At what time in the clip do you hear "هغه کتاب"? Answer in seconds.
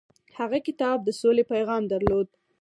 0.39-0.97